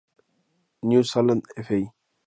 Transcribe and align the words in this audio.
New 0.81 1.03
Zealand 1.03 1.43
Fl. 1.57 1.83